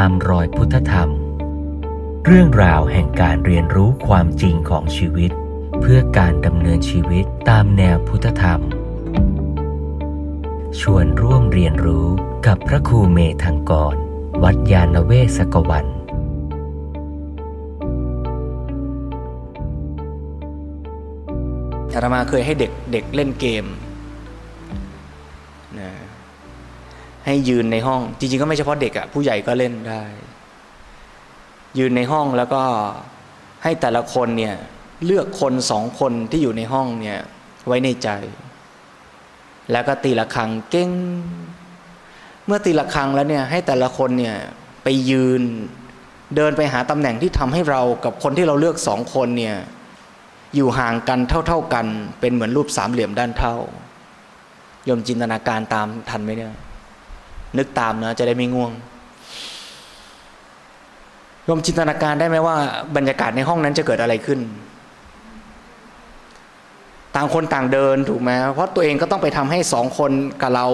[0.00, 1.10] ตามรอยพุทธธรรม
[2.26, 5.30] เรื่องราวแห่งการเรียนรู้ความจริงของชีวิต
[5.80, 8.60] เพื่อการดำเนินชีวิตตามแนวพุทธธรรม
[10.80, 12.06] ชวนร่วมเรียนรู้
[12.46, 13.94] กับพระครูเมธังกร
[14.42, 15.86] วัดยาณเวศกวัน
[21.94, 23.64] อาตมาเคยให้เด็กเด็กเล่นเกม
[27.26, 30.02] ให้ยืนในห้อง จริง ๆ ก็ไม่เฉพาะเด็กอะผู้ใหญ่ก็เล่นได้
[31.78, 32.62] ยืนในห้องแล้วก็
[33.62, 34.56] ให้แต่ละคนเนี่ย
[35.06, 37.18] เลือกคนสองคนที่อยู่ในห้องเนี่ย
[37.66, 38.08] ไว้ในใจ
[39.72, 40.90] แล้วก็ตีละครังเก้ง
[42.46, 44.36] เมื่อตีละครังแล้วเนี่ยให้แต่ละคนเนี่ย
[44.82, 45.42] ไปยืน
[46.36, 49.56] เดินไปหาตำแหน่งที่ทำให้เรากับคนที่เราเลือกสองคนเนี่ย
[50.54, 51.86] อยู่ห่างกันเท่า ๆกัน
[52.20, 53.56] เป็นเหมือนรูปสามเหลี่ยมด้านเท่า
[54.88, 56.52] ยมจินตนาการตามทันไหมเนี่ย
[57.58, 58.72] นึกตามนะจะได้ไม่ง่วง
[61.48, 62.56] ยมจินตนาการได้ไหมว่า
[62.96, 64.40] บรรยากาศในห้องนั้นจะเกิดอะไรขึ้น
[67.14, 70.10] ต่างคนต่างเดินถูกไหมเพราะตัวเองก็ต้องไปทำให้สองคน
[70.42, 70.66] กับเรา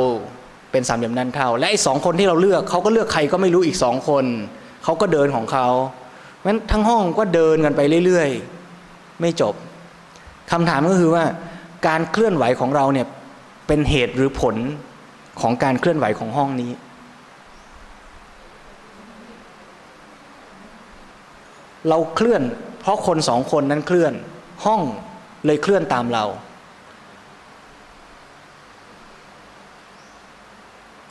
[0.72, 4.24] เป็นสามเหลี่ยมด้านเท่า และไอ้สองคนที่เราเลือกเขาก็เลือกใครก็ไม่รู้อีกสองคน
[4.84, 5.68] เขาก็เดินของเขา
[6.36, 9.54] เพราะฉะนั้นทั้งห้องก็เดินกันไปเรื่อยๆ ไม่จบ
[10.50, 11.24] คำถามก็คือว่า
[11.86, 13.06] การเคลื่อนไหวของเราเนี่ย
[13.66, 14.56] เป็นเหตุหรือผล
[15.42, 16.72] ของการเคลื่อนไหวของห้องนี้
[21.88, 22.42] เราเคลื่อน
[22.80, 24.12] เพราะคนสองคนนั้นเคลื่อน
[24.64, 24.80] ห้อง
[25.46, 26.24] เลยเคลื่อนตามเรา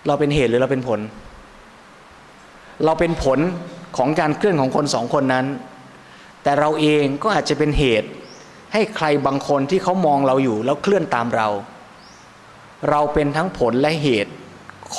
[0.07, 0.99] เราเป็นเหตุหรือเราเป็นผล
[2.85, 3.39] เราเป็นผล
[3.97, 5.45] ของการเคลื่อนของคนสองคนนั้น
[6.43, 8.09] แต่เราเองก็อาจจะเป็นเหตุ
[8.73, 11.47] ให้ใครบางคนที่เขามองเราอยู่แล้วเคลื่อนตามเรา
[12.89, 14.33] เราเป็นทั้งผลและเหตุ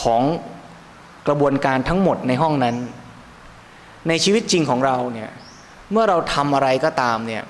[0.00, 0.22] ของ
[1.26, 2.76] กระบวนการทั้งหมดในห้องนั้น
[4.08, 5.30] ในชีวิตจริงของเราเนี่ย
[5.90, 7.44] เมื่อเราทำอะไรก็ตามเนี่ย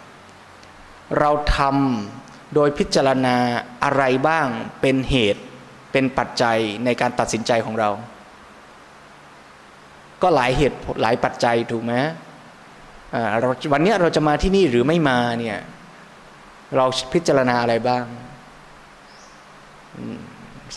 [1.19, 3.37] เราทำโดยพิจารณา
[3.85, 4.47] อะไรบ้าง
[4.81, 5.43] เป็นเหตุ
[5.93, 7.91] เป็นปัจจัยในการตัดสินใจของเรา
[10.23, 11.95] ก็หลายเหตุหลายปัจจัยถูกไหม
[13.73, 15.59] วันนี้เราจะมาที่นี่หรือไม่มาเนี่ย
[16.77, 18.05] เราพิจารณาอะไรบ้าง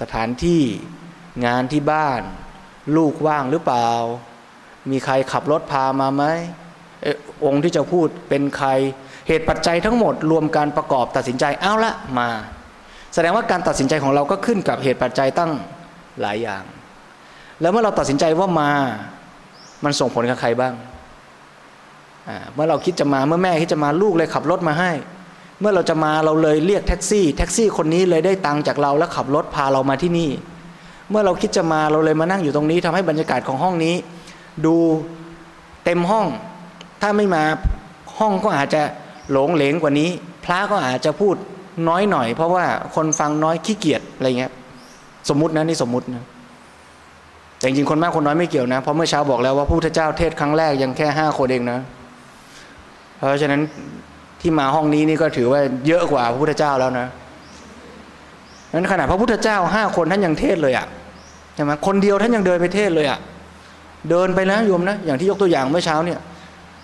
[0.01, 0.62] สถานที่
[1.46, 2.22] งานที่บ้าน
[2.96, 3.90] ลูกว่างหรือเปล่า
[4.91, 6.24] มีใครขับรถพามาไหม
[7.46, 8.69] องค์ที่จะพูดเป็นใคร
[9.28, 12.29] เหตุปัจจัยทั้งหมดรวมการประกอบตัดสินใจเอาละมา
[13.13, 15.51] แสดงว่าการตัดสินใจของเราก็ขึ้นกับเหตุปัจจัยตั้ง
[16.22, 16.63] หลายอย่าง
[17.62, 18.72] แล้วเมื่อเราตัดสินใจว่ามา
[19.84, 20.74] มันส่งผลกับใครบ้าง
[22.53, 24.91] เมื่อเราคิดจะมาเมื่อแม่คิดจะมาลูกเลยขับรถมาให้
[25.63, 30.29] มื่อเราจะมาเราเลยเรียกแท็กซี่ แท็กซี่คนนี้เลยได้ตังค์จากเราแล้วขับรถพาเรามาที่นี่
[31.09, 33.96] เมื่อเราคิดจะมาเราเลยมานั่งอยู่ตรงนี้ทำให้บรรยากาศของห้องนี้
[34.66, 34.75] ดู
[35.84, 36.28] เต็มห้อง
[37.01, 37.44] ถ้าไม่มา
[38.19, 38.81] ห้องก็อาจจะ
[39.31, 40.09] หลงเหลงกว่านี้
[40.46, 41.35] พระก็อาจจะพูด
[41.88, 44.51] น้อยหน่อย เพราะว่าคนฟังน้อยขี้เกียจอะไรเงี้ย
[45.30, 46.24] สมมตินะนี่สมมตินะ
[47.57, 51.80] แต่จริงคนมากคนน้อยไม่เกี่ยวนะเพราะเมื่อเช้าบอกแล้วว่าพระพุทธเจ้าเทศครั้งแรกยังแค่ห้าคนเองนะ
[53.18, 53.62] เพราะฉะนั้น
[54.44, 57.08] ที่มาห้องนี้นี่ก็ถือว่าเยอะกว่าพระพุทธเจ้าแล้วนะ
[58.74, 60.88] นั้นขนาดพระพุทธเจ้าห้าคนท่านยังเทศเลยอะ่ะ
[61.56, 63.20] ใช่ไหมคนเดียวท่านยังเดินไปเทศเลยอะ่ะ
[64.09, 66.20] เดินไปนะโยมนะ อย่างที่ยกตัวอย่างเมื่อเช้าเนี่ย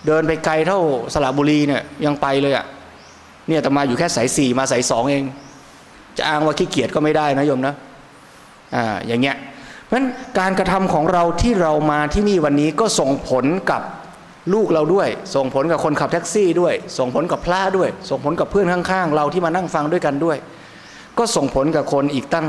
[0.06, 0.80] เดินไปไกลเท่า
[1.12, 2.64] สระบุรีเนี่ยยังไปเลยอะ่ะ
[3.48, 5.24] เนี่ยแต่มาอยู่แค่สายสี่มาสายสองเอง
[6.16, 7.74] จะอ้างว่าขี้เกียจก็ไม่ได้นะโยมนะ
[8.74, 9.36] อ่า อย่างเงี้ย
[9.86, 10.06] เพราะฉะนั้น
[10.38, 13.82] การกระทำของเราที่เรามาที่นี่วันนี้ก็ส่งผลกับ
[14.52, 20.36] ลูกเราด้วย ส่งผลกับคนขับแท็กซี่ด้วย ส่งผลกับพระด้วย ส่งผลกับเพื่อนข้างๆ เราที่มานั่งฟังด้วยกันด้วย
[21.18, 22.46] ก็ส่งผลกับคนอีกตั้ง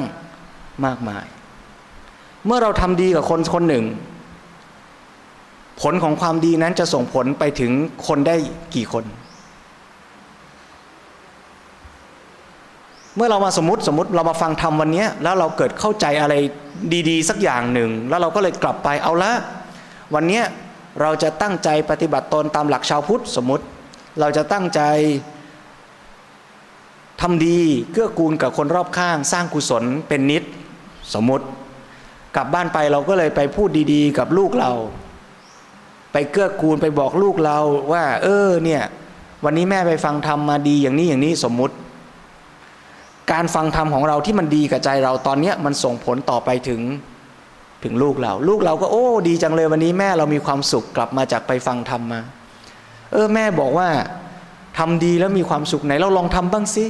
[0.85, 1.25] มากมาย
[2.45, 3.85] เมื่อเราทำดีกับคนคนหนึ่ง
[5.81, 7.71] ผลของความดีนั้นจะส่งผลไปถึง
[8.07, 8.35] คนได้
[8.75, 9.05] กี่คน
[13.15, 16.33] เมื่อเรามาสมมติสมมติเรามาฟังธรรมวันนี้แล้วเราเกิดเข้าใจอะไร
[17.09, 19.31] ดี ๆ สักอย่างหนึ่ง แล้วเราก็เลยกลับไปเอาละ
[20.15, 20.41] วันนี้
[20.99, 23.65] เราจะตั้งใจปฏิบัติตนตามหลักชาวพุทธสมมติ
[24.19, 24.81] เราจะตั้งใจ
[27.21, 27.59] ทำดี
[27.91, 30.43] เกื้อกูลกับคนรอบข้าง สร้างกุศลเป็นนิด
[31.13, 31.45] สมมติ
[32.35, 34.71] กลับบ้านไปเราก็เลยไปพูดดีๆ กับลูกเรา
[36.13, 37.59] ไปเกื้อกูลไปบอกลูกเรา
[37.93, 38.83] ว่า เออเนี่ย
[39.43, 41.75] วันนี้แม่ไปฟังธรรมมาดีอย่างนี้อย่างนี้สมมุติ
[43.31, 46.81] การฟังธรรมของเราที่มันดีกับใจเราตอนนี้มันส่งผลต่อไปถึง
[47.83, 52.21] ถึงลูกเรา ลูกเราก็โอ้ ดีจังเลยวันนี้แม่เรามีความสุขกลับมาจากไปฟังธรรมมา
[53.13, 53.89] เออแม่บอกว่า
[54.79, 56.85] ทำดีแล้วมีความสุขไหนเราลองทำบ้างสิ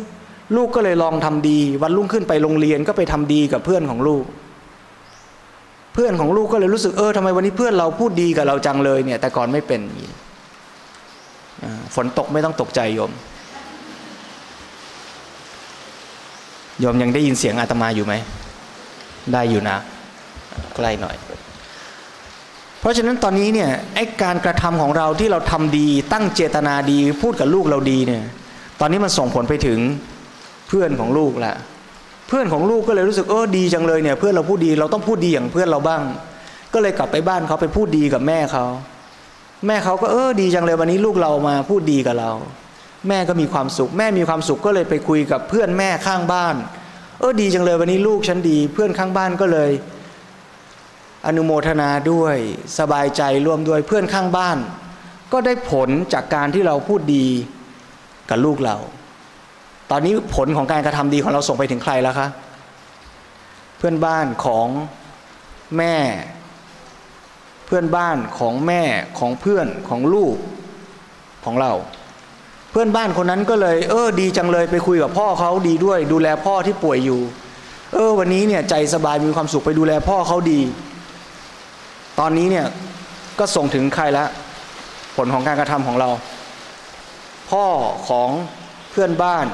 [0.56, 4.26] ลูกก็เลยลองทำดี วันรุ่งขึ้นไปโรงเรียนก็ไปทำดีกับเพื่อนของลูก
[5.94, 9.82] เพื่อนของลูกก็เลยรู้สึกเออทำไมวันนี้เพื่อนเราพูดดีกับเราจังเลยเนี่ย แต่ก่อนไม่เป็น
[11.96, 13.12] ฝนตกไม่ต้องตกใจโยม
[16.80, 18.14] โยมยังได้ยินเสียงอาตมาอยู่ไหม
[19.34, 19.78] ได้อยู่นะ
[20.76, 21.16] ใกล้หน่อย
[22.80, 28.24] เพราะฉะนั้นตอนนี้เนี่ยไอ้การกระทำของเราที่เราทำดี ตั้งเจตนาดี พูดกับลูกเราดีเนี่ย
[28.80, 29.80] ตอนนี้มันส่งผลไปถึง
[30.68, 31.56] เพื่อนของลูกแหละ
[32.28, 36.02] เพื่อนของลูกก็เลยรู้สึกเออดีจังเลยเนี่ย เพื่อนเราพูดดีเราต้องพูดดีอย่างเพื่อนเราบ้าง
[36.74, 38.66] ก็เลยกลับไปบ้านเขาไปพูดดีกับแม่เขา
[39.68, 42.32] แม่เขาก็เออดีจังเลยวันนี้ลูกเรามาพูดดีกับเรา
[43.08, 46.56] แม่ก็มีความสุข แม่มีความสุขก็เลยไปคุยกับเพื่อนแม่ข้างบ้าน
[47.20, 49.70] เออดีจังเลยวันนี้ลูกฉันดี เพื่อนข้างบ้านก็เลย
[51.28, 52.36] อนุโมทนาด้วย
[52.80, 54.58] สบายใจร่วมด้วยเพื่อนข้างบ้าน
[55.32, 57.28] ก็ได้ผลจากการที่เราพูดดี
[58.30, 58.78] กับลูกเรา
[59.92, 62.28] ตอนนี้ผลของการกระทำดีของเราส่งไปถึงใครแล้วคะ
[63.78, 64.68] เพื่อนบ้านของ
[65.78, 65.96] แม่
[67.66, 68.82] เพื่อนบ้านของแม่
[69.20, 70.36] ของเพื่อนของลูก
[71.46, 71.74] ของเรา
[72.72, 77.22] เพื่อนบ้านคนนั้นก็เลย เออ ดีจังเลยไปคุยกับพ่อเขาดีด้วย ดูแลพ่อที่ป่วยอยู่
[77.94, 80.60] เออ วันนี้เนี่ยใจสบายมีความสุขไปดูแลพ่อเขาดี
[82.24, 82.68] ตอนนี้เนี่ย
[83.40, 84.30] ก็ส่งถึงใครแล้ว
[85.16, 86.10] ผลของการกระทำของเรา
[87.50, 87.66] พ่อ
[88.10, 88.30] ของ
[88.92, 89.46] เพื่อนบ้าน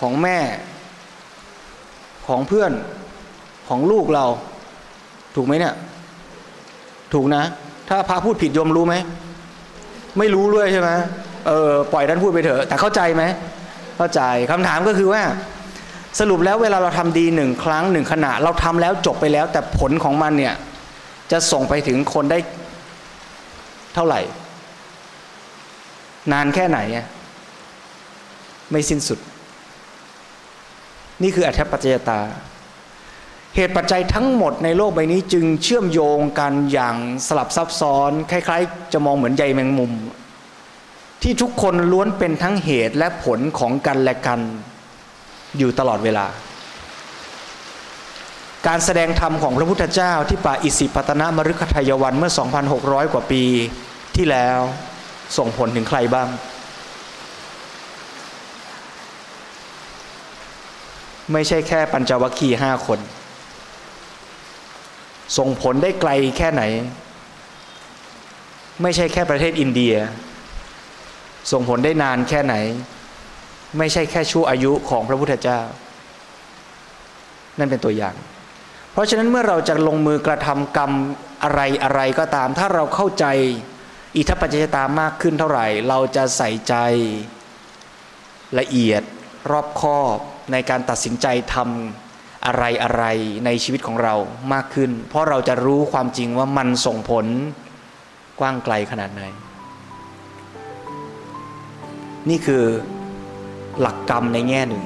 [0.00, 0.38] ของแม่
[2.28, 2.72] ของเพื่อน
[3.68, 4.26] ของลูกเรา
[5.34, 5.74] ถูกไหมเนี่ย
[7.14, 7.42] ถูกนะ
[7.88, 8.94] ถ้าพระพูดผิดโยมรู้ไหม
[10.18, 10.90] ไม่รู้ด้วยใช่ไหม
[11.46, 13.24] เออปล่อยท่านพูดไปเถอะ แต่เข้าใจไหม
[13.96, 14.20] เข้าใจ
[14.50, 15.22] คำถามก็คือว่า
[16.20, 20.54] สรุปแล้วเวลาเราทำดีหนึ่งครั้งหนึ่งขณะ เราทำแล้วจบไปแล้ว แต่ผลของมันเนี่ย
[21.32, 22.38] จะส่งไปถึงคนได้
[23.94, 24.20] เท่าไหร่
[26.32, 26.78] นานแค่ไหน
[28.70, 29.18] ไม่สิ้นสุด
[31.22, 32.20] นี่คืออัธปัจจยตา
[33.56, 36.96] เหตุปัจจัยทั้งหมดในโลกใบนี้จึงเชื่อมโยงกันอย่าง
[37.26, 39.92] สลับซับซ้อน คล้าย ๆ จะมองเหมือนใยแมงมุม
[41.22, 44.40] ที่ทุกคนล้วนเป็นทั้งเหตุและผลของกันและกัน
[45.58, 46.26] อยู่ตลอดเวลา
[48.68, 52.32] การแสดงธรรมของพระพุทธเจ้าที่ป่าอิสิปตนมฤคทายวันเมื่อ
[52.72, 53.42] 2,600 กว่าปี
[54.16, 54.58] ที่แล้ว
[55.36, 56.28] ส่งผลถึงใครบ้าง
[61.32, 63.00] ไม่ใช่แค่ปัญจวัคคีย์ห้าคน
[65.38, 66.62] ส่งผลได้ไกลแค่ไหน
[68.82, 69.94] ไม่ใช่แค่ประเทศอินเดีย
[71.52, 72.54] ส่งผลได้นานแค่ไหน
[73.78, 75.60] ไม่ใช่แค่ชั่วอายุของพระพุทธเจ้า
[77.58, 78.14] นั่นเป็นตัวอย่าง
[78.92, 80.92] เพราะฉะนั้นเมื่อเราจะลงมือกระทำกรรม
[81.42, 83.26] อะไรอะไรก็ตาม ถ้าเราเข้าใจ
[84.16, 86.74] อิทัปปัจจยตามากขึ้นเท่าไหร่ เราจะใส่ใจ
[88.58, 89.02] ละเอียด
[89.50, 90.16] รอบคอบ
[90.52, 93.04] ในการตัดสินใจทำอะไรอะไร
[93.44, 94.14] ในชีวิตของเรา
[94.52, 97.26] มากขึ้น เพราะเราจะรู้ความจริงว่ามันส่งผล
[98.40, 99.22] กว้างไกลขนาดไหน
[102.28, 102.64] นี่คือ
[103.80, 104.84] หลักกรรมในแง่หนึ่ง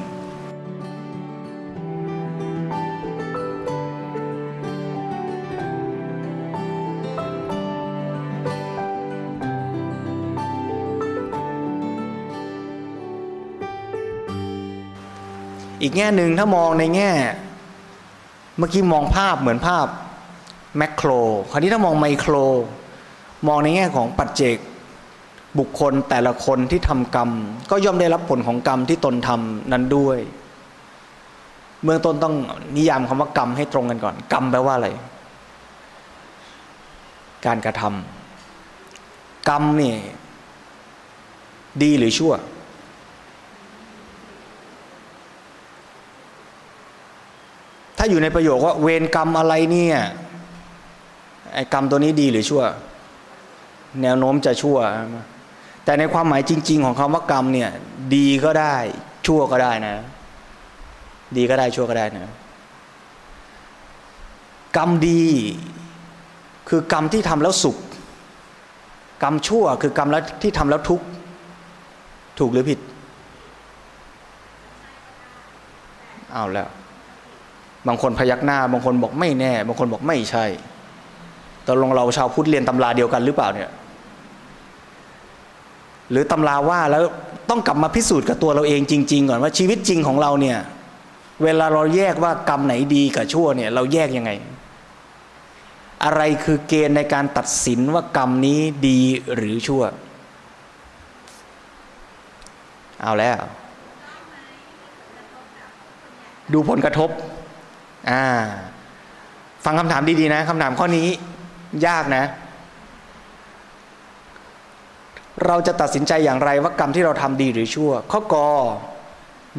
[15.82, 17.10] อีกแง่หนึ่งถ้ามองในแง่
[18.58, 19.86] เมื่อกี้มองภาพเหมือนภาพ
[20.76, 21.10] แมคโคร
[21.50, 22.34] คราวนี้ถ้ามองไมโคร
[23.48, 24.56] มองในแง่ของปัจเจก
[25.58, 27.30] บุคคลแต่ละคนที่ทำกรรม
[27.70, 30.18] ก็ย่อมได้รับผลของกรรมที่ตนทำนั้นด้วย
[31.82, 32.34] เมื่อต้นต้อง
[32.76, 34.88] นิยามคำว่ากรรมให้ตรงกันก่อน กรรมแปลว่าอะไร
[37.46, 39.94] การกระทำกรรมนี่
[41.82, 49.98] ดีหรือชั่วาอยู่ในประโยคว่าเวรกรรมอะไรเนี่ย
[51.54, 52.62] ไอ้กรรมตัวนี้ดีหรือชั่ว
[54.02, 54.78] แนวโน้มจะชั่ว
[55.84, 57.70] แต่ในความหมายจริง ๆ ของคำว่ากรรมเนี่ย
[58.14, 58.76] ดีก็ได้
[59.26, 59.96] ชั่วก็ได้นะ
[61.36, 62.34] ดีก็ได้ชั่วก็ได้นะ
[64.76, 65.24] กรรมดี
[66.68, 67.76] คือกรรมที่ทำแล้วสุข
[69.22, 71.06] กรรมชั่วคือกรรมแล้วที่ทำแล้วทุกข์
[72.38, 72.78] ถูกหรือผิด
[76.32, 76.68] เอาแล้ว
[77.86, 80.44] บางคนพยักหน้า บางคนบอกไม่แน่ บางคนบอกไม่ใช่
[81.66, 83.70] ตกลงเราชาวพุทธเรียนตำราเดียวกันหรือเปล่าเนี่ย
[86.10, 87.02] หรือตำราว่าแล้ว
[87.50, 90.58] ต้องกลับมาพิสูจน์กับตัวเราเองจริง ๆ ก่อนว่าชีวิตจริงของเราเนี่ย
[91.42, 94.30] เวลาเราแยกว่ากรรมไหนดีกับชั่วเนี่ย เราแยกยังไง
[96.04, 99.00] อะไรคือเกณฑ์ในการตัดสินว่ากรรมนี้ดี
[99.34, 99.82] หรือชั่ว
[103.02, 103.38] เอาแล้ว
[106.52, 107.10] ดูผลกระทบ
[108.10, 108.24] อ่า
[109.64, 111.08] ฟังคำถามดีๆนะคำถามข้อนี้
[111.86, 112.24] ยากนะ
[115.46, 118.48] เราจะตัดสินใจอย่างไรว่ากรรมที่เราทำดีหรือชั่ว ข้อกอ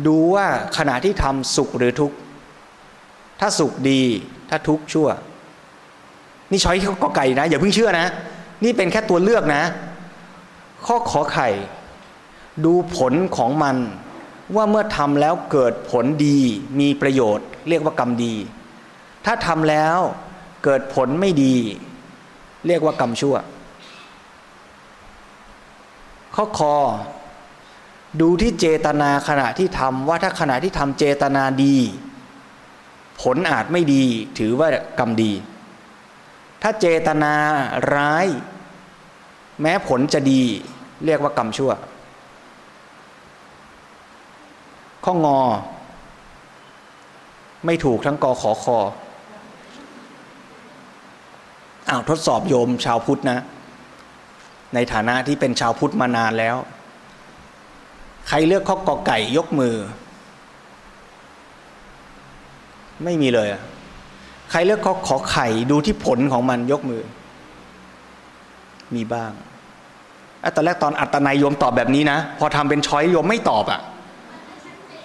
[0.07, 0.45] ดูว่า
[0.77, 2.15] ขณะที่ทำสุขหรือทุกข์
[3.39, 4.01] ถ้าสุขดี
[4.49, 5.07] ถ้าทุกข์ชั่ว
[6.51, 8.07] นี่ช้อยข้อไก่นะ อย่าเพิ่งเชื่อนะ
[8.63, 9.63] นี่เป็นแค่ตัวเลือกนะ
[10.85, 11.49] ข้อขอไข่
[12.65, 13.75] ดูผลของมัน
[14.55, 16.39] ว่าเมื่อทำแล้วเกิดผลดี
[16.79, 18.33] มีประโยชน์ เรียกว่ากรรมดี
[19.25, 19.97] ถ้าทำแล้ว
[20.63, 21.55] เกิดผลไม่ดี
[22.67, 23.35] เรียกว่ากรรมชั่ว
[26.35, 26.75] ข้อคอ
[28.21, 31.75] ดูที่เจตนาขณะที่ทำว่าถ้าขณะที่ทำเจตนาดี
[33.21, 34.03] ผลอาจไม่ดี
[34.39, 34.67] ถือว่า
[34.99, 35.31] กรรมดี
[36.61, 37.33] ถ้าเจตนา
[37.95, 38.27] ร้าย
[39.61, 40.41] แม้ผลจะดี
[41.05, 41.71] เรียกว่ากรรมชั่ว
[45.07, 45.39] ข้องอ
[47.65, 48.77] ไม่ถูกทั้งกอขอคอ
[51.89, 53.39] อ้าวทดสอบโยมชาวพุทธนะ
[54.73, 56.55] ในฐานะที่เป็นชาวพุทธมานานแล้ว
[58.27, 59.75] ใครเลือกข้อกอไก่ยกมือ
[63.03, 63.61] ไม่มีเลยอะ
[64.51, 67.01] ใครเลือกข้อขอไข่ดูที่ผลของมันยกมือ
[68.95, 69.31] มีบ้าง
[70.43, 73.81] อตอนแรกตอนอัตนายโยมตอบแบบนี้นะ พอทำเป็นช้อยโยมไม่ตอบอะ่ะ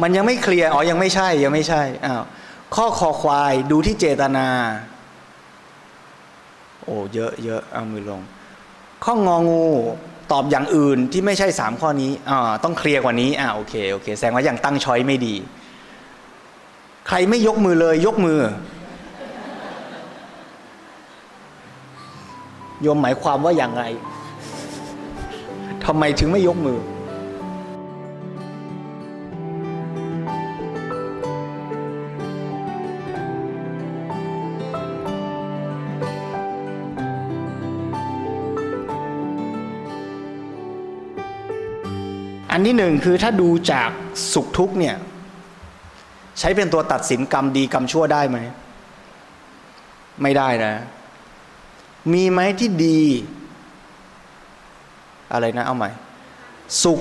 [0.03, 2.23] มันยังไม่เคลียร์อ๋อยังไม่ใช่ยังไม่ใช่อ้าว
[2.75, 4.49] ข้อคอควายดูที่เจตนา
[6.83, 8.23] โอ้เยอะเยอะเอามือลง
[9.05, 9.67] ข้ององู
[10.33, 15.35] ตอบอย่างอื่นที่ไม่ใช่สามข้อนี้อ่าต้องเคลียร์กว่านี้อ่าโอเคโอเคแสดงว่าอย่างตั้งช้อยไม่ดี
[17.09, 18.41] ใครไม่ยกมือเลยยกมือ
[22.83, 23.85] โยมหมายความว่าอย่างไร
[25.85, 26.79] ทำไมถึงไม่ยกมือ
[42.53, 43.91] อันที่หนึ่งคือถ้าดูจาก
[44.33, 44.97] สุขทุกข์เนี่ย
[46.39, 48.39] ใช้เป็นตัวตัดสินกรรมดีกรรมชั่วได้ไหม
[50.23, 50.75] ไม่ได้นะ
[52.13, 53.01] มีไหมที่ดี
[55.33, 55.91] อะไรนะ เอาใหม่
[56.85, 57.01] สุข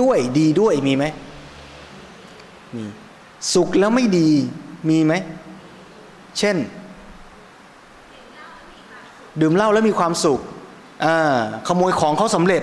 [0.00, 1.04] ด้วยดีด้วยมีไหม
[2.74, 2.84] มี
[3.54, 4.28] สุขแล้วไม่ดี
[4.88, 5.12] มีไหม
[6.38, 6.56] เช่น
[9.40, 10.40] ดื่มเหล้าแล้วมีความสุข
[11.04, 12.62] อ่าขโมยของเขาสำเร็จ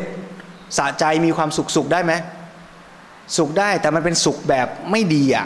[0.78, 2.14] สะใจมีความสุขสุขได้ไหม
[3.38, 5.46] สุขได้แต่มันเป็นสุขแบบไม่ดีอะ่ะ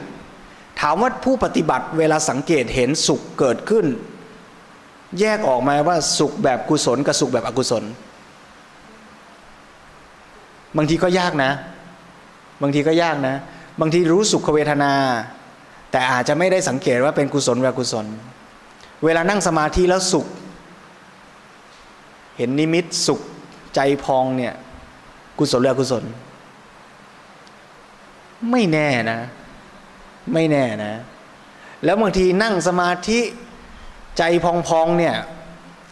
[0.79, 3.85] ถามว่าผู้ปฏิบัติเวลาสังเกตเห็นสุขเกิดขึ้น
[5.19, 7.83] แยกออกมาว่าสุขแบบกุศลกับสุขแบบอกุศล
[10.77, 11.51] บางทีก็ยากนะ
[12.61, 13.35] บางทีก็ยากนะ
[13.79, 14.93] บางทีรู้สุขเวทนา
[15.91, 18.05] แต่อาจจะไม่ได้สังเกตว่าเป็นกุศลหรืออกุศล
[19.05, 20.27] เวลานั่งสมาธิแล้วสุข
[22.37, 23.19] เห็นนิมิตสุข
[23.75, 24.53] ใจพองเนี่ย
[25.41, 26.03] กุศลหรืออกุศล
[28.51, 29.19] ไม่แน่นะ
[30.33, 30.93] ไม่แน่นะ
[31.83, 33.19] แล้วบางทีนั่งสมาธิ
[34.17, 34.23] ใจ
[34.67, 35.15] พองๆเนี่ย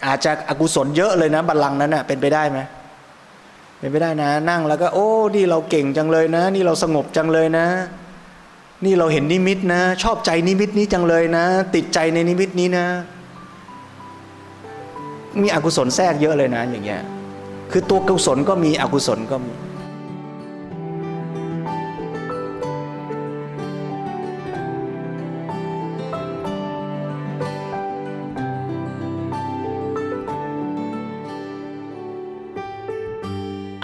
[0.05, 2.59] อาจจะอกุศลเยอะเลยนะบัลลังก์นั้นนะ่ะเป็นไปได้ไหม
[3.79, 7.65] เป็นไปได้นะ นั่งแล้วก็ โอ้นี่เราเก่งจังเลยนะ นี่เราสงบจังเลยนะ
[8.85, 12.85] นี่เราเห็นนิมิตนะ ชอบใจนิมิตนี้จังเลยนะ ติดใจในนิมิตนี้นะ
[15.41, 17.01] มีอกุศลแทรกเยอะเลยนะ อย่างเงี้ย
[17.71, 19.53] คือตัวกุศลก็มีอกุศลก็มี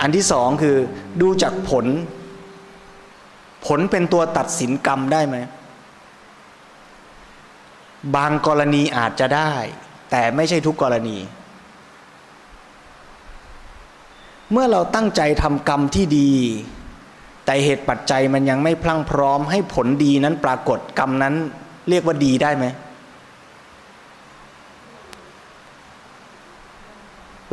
[0.01, 0.77] อันที่สองคือ
[1.22, 1.86] ดูจากผล
[3.65, 5.38] ผลเป็นตัวตัดสินกรรมได้ไหม
[8.15, 9.54] บางกรณีอาจจะได้
[10.12, 11.18] แต่ไม่ใช่ทุกกรณี
[14.52, 16.32] เมื่อเราตั้งใจทำกรรมที่ดี
[17.46, 21.34] แต่เหตุปัจจัยมันยังไม่พลั่งพร้อมให้ผลดีนั้นปรากฏกรรมนั้น
[21.90, 22.66] เรียกว่าดีได้ไหม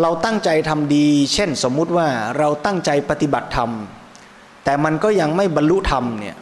[0.02, 2.06] เราตั้งใจทำดี เช่นสมมุติว่า
[2.38, 3.70] เราตั้งใจปฏิบัติธรรม
[4.64, 6.36] แต่มันก็ยังไม่บรรลุธรรมเนี่ย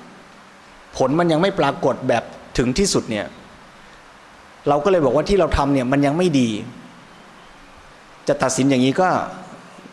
[0.96, 2.24] ผลมันยังไม่ปรากฏแบบ
[2.58, 3.26] ถึงที่สุดเนี่ย
[4.68, 6.48] เราก็เลยบอกว่าที่เราทำเนี่ยมันยังไม่ดี
[8.28, 9.08] จะตัดสินอย่างนี้ก็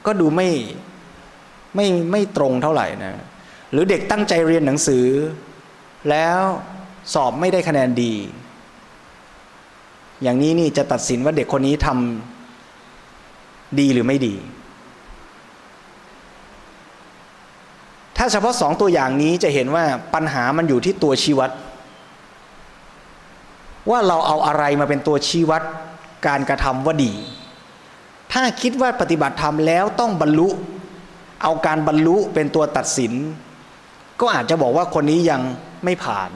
[0.07, 0.49] ก็ดูไม่
[1.75, 3.13] ไม่ไม่ตรงเท่าไหร่นะ
[3.71, 5.05] หรือเด็กตั้งใจเรียนหนังสือ
[6.09, 6.39] แล้ว
[7.13, 8.13] สอบไม่ได้คะแนนดี
[10.23, 14.35] อย่างนี้นี่จะตัดสินว่าเด็กคนนี้ทำดีหรือไม่ดี
[18.17, 19.83] ถ้าเฉพาะสองตัวอย่างนี้จะเห็นว่า
[20.13, 21.51] ปัญหามันอยู่ที่ตัวชี้วัต
[23.89, 25.63] ว่าเราเอาอะไรมาเป็นตัวชี้วัด
[26.27, 27.13] การกระทำว่าดี
[28.33, 30.49] ถ้าคิดว่าปฏิบัติธรรมแล้วต้องบรรลุ
[31.43, 33.13] เอาการบรรลุเป็นตัวตัดสิน
[34.21, 35.41] ก็อาจจะบอกว่าคนนี้ยัง
[35.83, 36.29] ไม่ผ่าน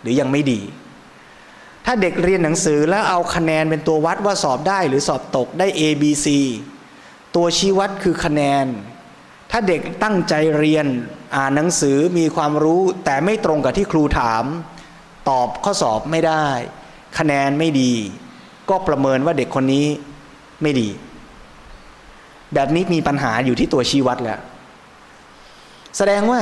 [0.00, 0.60] หรือยังไม่ดี
[1.84, 6.26] ถ้าเด็กเรียนหนังสือแล้วเอาคะแนนเป็นตัววัดว่าสอบได้หรือสอบตกได้ A B C
[7.34, 8.66] ตัวชี้วัดคือคะแนน
[9.50, 10.86] ถ้าเด็กตั้งใจเรียน
[11.36, 14.44] อ่านหนังสือมีความรู้แต่ไม่ตรงกับที่ครูถาม
[15.28, 16.46] ตอบข้อสอบไม่ได้
[17.18, 17.92] คะแนนไม่ดี
[18.70, 19.86] ก็ประเมินว่าเด็กคนนี้
[20.62, 20.88] ไม่ดี
[22.54, 24.40] แบบนี้มีปัญหาอยู่ที่ตัวชี้วัดแล้ว
[25.96, 26.40] แสดงว่า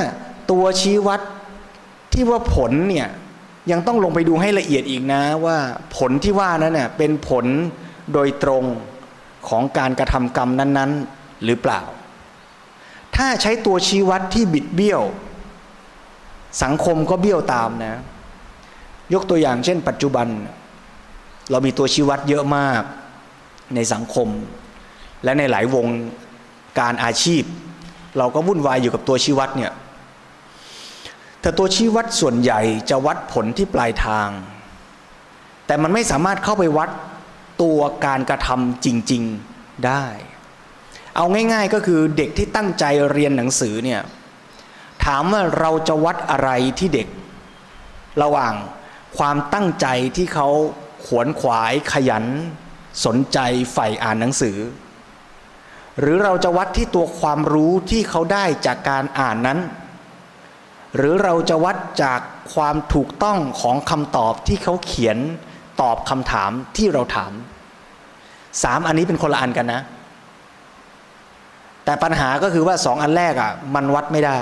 [0.51, 1.21] ตัวชี้วัด
[2.13, 3.07] ที่ว่าผลเนี่ย
[3.71, 5.57] ยังต้องลงไปดูให้ละเอียดอีกนะว่า
[5.97, 7.45] ผลที่ว่านั้นเน่ยเป็นผล
[8.13, 8.63] โดยตรง
[9.47, 11.81] ของการกระทำกรรมนั้น ๆ หรือเปล่า
[13.15, 15.01] ถ้าใช้ตัวชี้วัดที่บิดเบี้ยว
[16.63, 17.95] สังคมก็เบี้ยวตามนะ
[19.13, 20.27] ยกตัวอย่างเช่น ปัจจุบัน
[21.51, 22.81] เรามีตัวชี้วัดเยอะมาก
[23.75, 24.27] ในสังคม
[25.23, 25.87] และในหลายวง
[26.79, 27.43] การอาชีพ
[28.17, 29.71] เราก็วุ่นวายอยู่กับตัวชี้วัดเนี่ย
[31.41, 34.29] แต่ตัวชี้วัดส่วนใหญ่จะวัดผลที่ปลายทาง
[35.65, 36.89] แต่มันไม่สามารถเข้าไปวัด
[37.61, 40.05] ตัวการกระทำจริง ๆได้
[41.15, 44.01] เอาง่าย ๆก็คือเด็กที่ตั้งใจเรียนหนังสือเนี่ย
[45.05, 47.07] ถามว่าเราจะวัดอะไรที่เด็ก
[48.21, 48.53] ระหว่าง
[49.17, 50.47] ความตั้งใจที่เขา
[51.05, 52.25] ขวนขวายขยัน
[53.05, 53.39] สนใจ
[53.73, 54.57] ใฝ่อ่านหนังสือ
[55.99, 59.59] หรือเราจะวัดที่ตัวความรู้ที่เขาได้จากการอ่านนั้น
[60.95, 62.19] หรือเราจะวัดจาก
[62.53, 65.17] ความถูกต้องของคำตอบที่เขาเขียน
[65.81, 67.31] ตอบคำถามที่เราถาม
[68.63, 69.81] สามอันนี้เป็นคนละอันกันนะ
[71.85, 74.39] แต่ปัญหาก็คือว่าสองอันแรกอะ่ะ มันวัดไม่ได้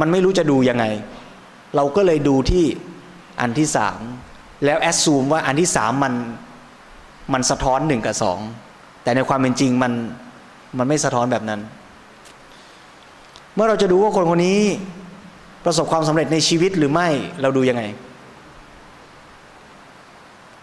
[0.00, 0.84] มันไม่รู้จะดูยังไง
[1.76, 2.64] เราก็เลยดูที่
[3.40, 4.00] อันที่สาม
[4.64, 6.14] แล้วแอดซูมว่าอันที่สามมัน
[7.32, 8.38] มันสะท้อนหนึ่งกับสอง
[9.02, 9.92] แต่ในความเป็นจริงมัน
[10.78, 11.60] มันไม่สะท้อนแบบนั้น
[13.54, 14.60] เมื่อเราจะดูว่าคนคนนี้
[15.64, 17.08] ประสบความสำเร็จในชีวิตหรือไม่
[17.40, 17.82] เราดูยังไง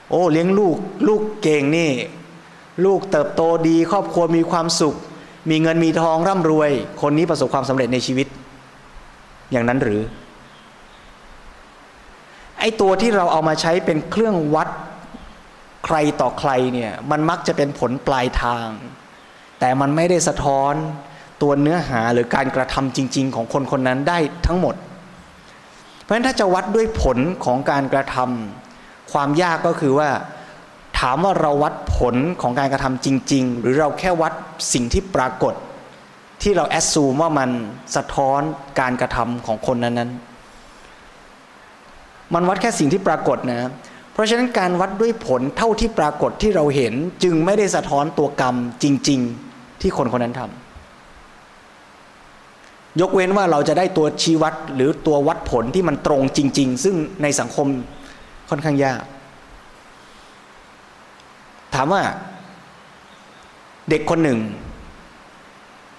[0.10, 0.76] โอ้เลี้ยงลูก
[1.08, 1.92] ลูกเก่งนี่
[2.86, 4.96] ลูกเติบโตดี ครอบครัวมีความสุข
[5.50, 8.28] มีเงินมีทองร่ำรวย คนนี้ประสบความสำเร็จในชีวิต
[9.52, 10.02] อย่างนั้นหรือ
[12.60, 14.70] ไอ้ตัวที่เราเอามาใช้เป็นเครื่องวัด
[15.86, 18.68] ใครต่อใครเนี่ยมันมักจะเป็นผลปลายทาง
[19.60, 20.74] แต่มันไม่ได้สะท้อน
[21.42, 24.76] ตัวเนื้อหาหรือการกระทำจริง ๆ ของคนคนนั้นได้ทั้งหมด
[26.02, 30.10] เพราะฉะนั้นถ้าจะวัดด้วยผลของการกระทำความยากก็คือว่า
[31.00, 34.34] ถามว่าเราวัดผลของการกระทำจริง ๆ หรือเราแค่วัด
[34.74, 35.54] สิ่งที่ปรากฏ
[36.42, 37.50] ที่เราแอดซูมว่ามัน
[37.96, 38.42] สะท้อน
[38.80, 43.89] การกระทำของคนนั้นๆมันวัดแค่สิ่งที่ปรากฏนะเพ
[44.20, 49.20] ราะฉะนั้นการวัดด้วยผลเท่าที่ปรากฏที่เราเห็นจึงไม่ได้สะท้อนตัวกรรมจริง
[49.52, 50.50] ๆ ที่คนคนนั้นทำ
[53.02, 57.68] ยกเว้นว่าเราจะได้ตัวชี้วัดหรือตัววัดผลที่มันตรงจริง ๆ ซึ่งในสังคม
[58.50, 59.02] ค่อนข้างยาก
[61.76, 62.02] ถามว่า
[63.90, 64.40] เด็กคนหนึ่ง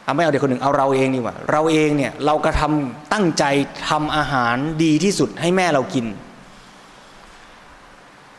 [0.05, 3.45] เอาไม่เอาเด็กคนหนึ่งเอาเราเองนี่ว่า เราเองเนี่ยเรากระทำตั้งใจ
[3.89, 6.07] ทำอาหารดีที่สุดให้แม่เรากิน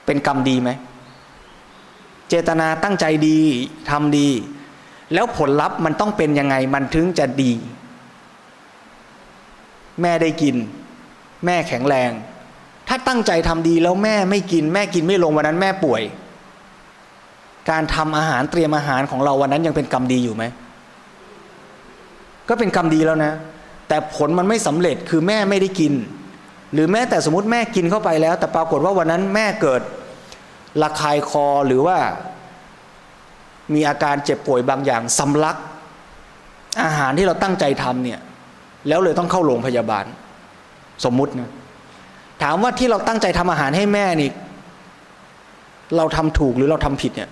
[0.05, 0.69] เป็นกรรมดีไหม
[2.29, 3.39] เจตนาตั้งใจดี
[3.89, 4.29] ทำดี
[5.13, 7.51] แล้วผลลัพธ์มันต้องเป็นยังไงมันถึงจะดี
[10.01, 10.55] แม่ได้กิน
[11.45, 12.11] แม่แข็งแรง
[12.87, 16.01] ถ้าตั้งใจทำดีแล้วแม่ไม่กิน แม่กินไม่ลงวันนั้นแม่ป่วย
[17.69, 20.43] การทำอาหารเตรียมอาหารของเราวันนั้นยังเป็นกรรมดีอยู่ไหม
[22.49, 23.33] ก็เป็นกรรมดีแล้วนะ
[23.87, 25.93] แต่ผลมันไม่สำเร็จคือแม่ไม่ได้กิน
[26.73, 29.81] หรือแม้แต่สมมติแม่กินเข้าไปแล้ว แต่ปรากฏว่าวันนั้นแม่เกิด
[30.81, 31.97] ระคายคอหรือว่า
[33.73, 35.57] มีอาการเจ็บป่วยบางอย่างสำลัก
[36.83, 38.19] อาหารที่เราตั้งใจทำเนี่ย
[38.87, 40.05] แล้วเลยต้องเข้าโรงพยาบาล
[41.05, 41.49] สมมุตินะ
[42.43, 44.29] ถามว่าที่เราตั้งใจทำอาหารให้แม่นี่
[45.97, 47.29] เราทำถูกหรือเราทำผิดเนี่ย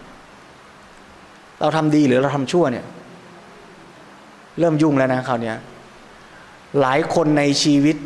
[1.62, 2.86] เราทำดีหรือเราทำชั่วเนี่ย
[4.60, 5.54] เริ่มยุ่งแล้วนะคราวนี้
[6.82, 7.97] หลายคนในชีวิต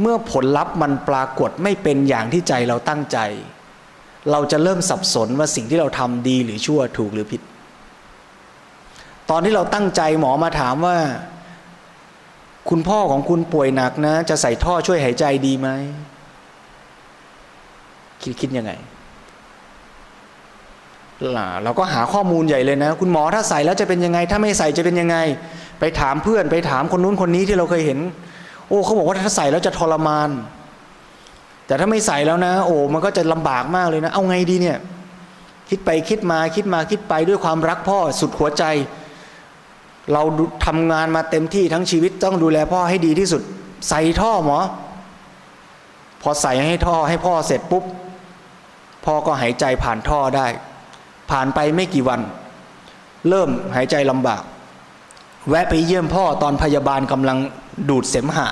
[0.00, 3.18] เมื่อผลลัพธ์มันปรากฏไม่เป็นอย่างที่ใจเราตั้งใจ
[4.30, 7.42] เราจะเริ่มสับสนว่าสิ่งที่เราทำดีหรือชั่วถูกหรือผิด
[9.30, 10.96] ตอนที่เราตั้งใจหมอมาถามว่า
[12.70, 15.68] คุณพ่อของคุณป่วยหนักนะ จะใส่ท่อช่วยหายใจดีไหม
[18.22, 18.72] คิดคิดยังไง
[21.36, 25.16] ล่ะเราก็หาข้อมูลใหญ่เลยนะ คุณหมอถ้าใส่แล้วจะเป็นยังไง ถ้าไม่ใส่จะเป็นยังไง
[25.80, 27.98] ไปถามเพื่อนไปถามคนนู้นคนนี้ที่เราเคยเห็น
[28.72, 30.30] อ้เขาบอกว่าถ้าใส่แล้วจะทรมาน
[31.66, 34.78] แต่แต่ถ้าไม่ใส่แล้วนะ โอ้มันก็จะลำบากมากเลยนะ เอาไงดีเนี่ย
[35.68, 38.64] คิดไปคิดมาคิดมาคิดไปด้วยความรักพ่อสุดหัวใจ
[40.12, 40.22] เรา
[40.66, 43.42] ทำงานมาเต็มที่ทั้งชีวิตต้องดูแลพ่อให้ดีที่สุด
[43.88, 44.58] ใส่ท่อหมอ
[46.22, 47.84] พอใส่ให้ท่อให้พ่อเสร็จปุ๊บ
[49.04, 50.46] พ่อก็หายใจผ่านท่อได้
[51.30, 52.20] ผ่านไปไม่กี่วัน
[53.28, 54.42] เริ่มหายใจลำบาก
[55.48, 57.38] แวะไปเยี่ยมพ่อตอนพยาบาลกำลัง
[57.88, 58.48] ดูดเสมหะ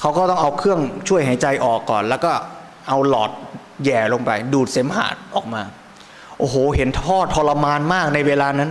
[0.00, 2.32] เขาก็ต้องเอาเครื่องช่วยหายใจออกก่อน แล้วก็
[2.88, 3.30] เอาหลอด
[3.84, 5.62] แย่ลงไป ดูดเสมหะออกมา
[6.38, 8.70] โอ้โห เห็นท่อทรมานมากในเวลานั้น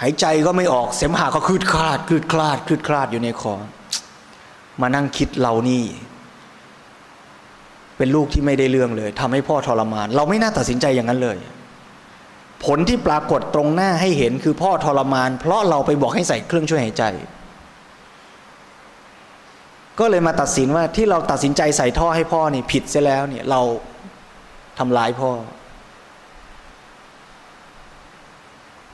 [0.00, 3.54] หายใจก็ไม่ออกเสมหะก็คืดคลาดคืดคลาดคืดคลาดอยู่ในคอ
[4.80, 5.84] มานั่งคิดเรานี่
[7.96, 11.36] เป็นลูกที่ไม่ได้เรื่องเลยทำให้พ่อทรมาน เราไม่น่าตัดสินใจอย่างนั้นเลย
[12.64, 17.04] ผลที่ปรากฏตรงหน้าให้เห็นคือพ่อทรมาน เพราะเราไปบอกให้ใส่เครื่องช่วยหายใจ
[20.00, 23.60] ก็เลยมาตัดสินว่าที่เราตัดสินใจใส่ท่อให้พ่อนี่ผิดเสียแล้วเนี่ยเรา
[24.78, 25.30] ทำร้ายพ่อ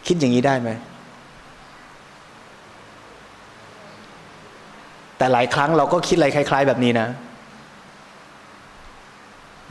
[0.07, 0.71] คิดอย่างนี้ได้ไหม
[5.19, 7.09] แต่หลายครั้งเราก็คิดอะไรคล้าย ๆ แบบนี้นะ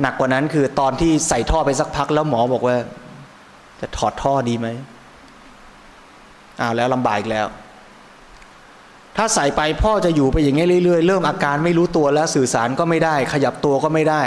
[0.02, 2.78] หนักกว่านั้นคือตอนที่ใส่ท่อไปสักพักแล้วหมอบอกว่า
[3.82, 4.68] จะถอดท่อดีไหม
[6.62, 7.48] อ้าวแล้วลำบากอีกแล้ว
[9.18, 14.24] ถ้าใส่ไปพ่อจะอยู่ไปอย่างนี้เรื่อยๆ เริ่มอาการไม่รู้ตัวแล้วสื่อสารก็ไม่ได้ ขยับตัวก็ไม่ได้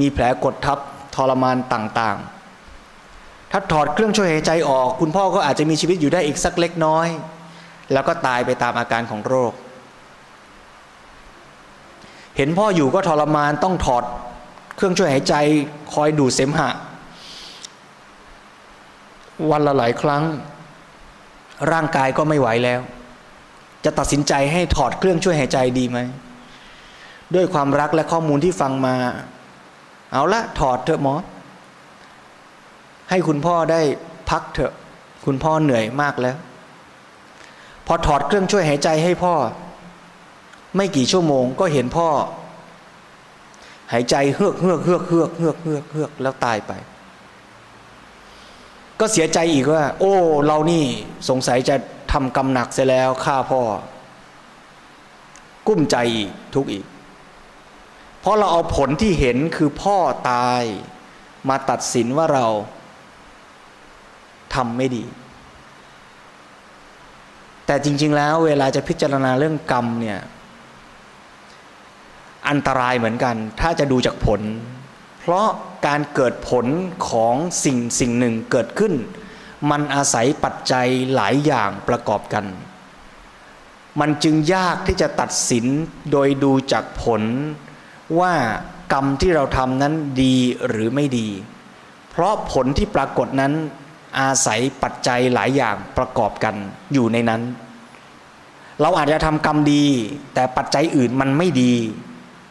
[0.00, 0.78] มีแผลกดทับ
[1.14, 7.06] ทรมานต่างๆ ถ้าถอดเครื่องช่วยหายใจออก คุณพ่อก็อาจจะมีชีวิตอยู่ได้อีกสักเล็กน้อย
[7.92, 9.52] แล้วก็ตายไปตามอาการของโรค
[12.36, 14.04] เห็นพ่ออยู่ก็ทรมานต้องถอด
[14.76, 15.34] เครื่องช่วยหายใจ
[15.92, 16.70] คอยดูดเสมหะ
[19.50, 20.24] วันละหลายครั้ง
[21.72, 22.80] ร่างกายก็ไม่ไหวแล้ว
[23.84, 25.98] จะตัดสินใจให้ถอดเครื่องช่วยหายใจดีไหม
[27.34, 28.94] ด้วยความรักและข้อมูลที่ฟังมา
[30.12, 31.14] เอาละถอดเถอะหมอ
[33.10, 33.80] ให้คุณพ่อได้
[34.30, 34.72] พักเถอะ
[35.26, 36.36] คุณพ่อเหนื่อยมากแล้ว
[37.86, 39.34] พอถอดเครื่องช่วยหายใจให้พ่อ
[40.76, 42.08] ไม่กี่ชั่วโมงก็เห็นพ่อ
[43.92, 46.72] หายใจเฮือกเฮือกเฮือกเฮือกเฮือกเฮือกเฮือกแล้วตายไป
[49.00, 50.14] ก็เสียใจอีกว่า โอ้
[50.46, 50.84] เรานี่
[51.28, 51.76] สงสัยจะ
[52.12, 53.60] ทำกรรมหนักเสียแล้วฆ่าพ่อ
[55.66, 56.84] กุ้มใจอีกทุกอีก
[58.20, 59.96] เพราะเราเอาผลที่เห็นคือพ่อ
[60.30, 60.62] ตาย
[61.48, 62.46] มาตัดสินว่าเรา
[64.54, 65.04] ทำไม่ดี
[67.66, 70.20] แต่จริง ๆ แล้วเวลาจะพิจารณาเรื่องกรรมเนี่ย
[72.48, 74.40] อันตรายเหมือนกัน ถ้าจะดูจากผล
[75.30, 75.48] ราะ
[75.86, 76.66] การเกิดผล
[77.08, 78.94] ของสิ่งสิ่งหนึ่งเกิดขึ้น
[79.70, 82.44] มันอาศัยปัจจัยหลายอย่างประกอบกัน
[84.00, 85.66] มันจึงยากที่จะตัดสิน
[86.12, 87.22] โดยดูจากผล
[88.20, 88.34] ว่า
[88.92, 90.34] กรรมที่เราทำนั้นดี
[90.68, 91.28] หรือไม่ดี
[92.10, 93.52] เพราะผลที่ปรากฏนั้น
[94.20, 96.54] อาศัยปัจจัยหลายอย่างประกอบกัน
[96.92, 97.42] อยู่ในนั้น
[98.80, 99.84] เราอาจจะทำกรรมดี
[100.34, 101.72] แต่ปัจจัยอื่นมันไม่ดี